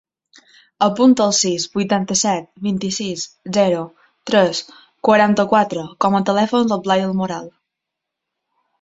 Apunta 0.85 1.27
el 1.31 1.35
sis, 1.39 1.65
vuitanta-set, 1.75 2.47
vint-i-sis, 2.69 3.27
zero, 3.59 3.85
tres, 4.33 4.65
quaranta-quatre 5.11 5.89
com 6.07 6.21
a 6.23 6.27
telèfon 6.35 6.69
del 6.75 6.87
Blai 6.91 7.09
Del 7.09 7.19
Moral. 7.25 7.51